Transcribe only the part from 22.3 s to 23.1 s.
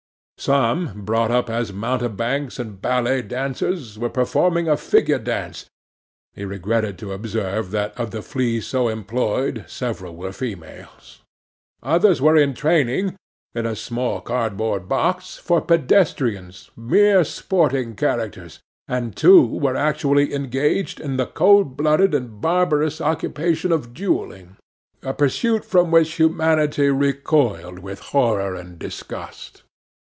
barbarous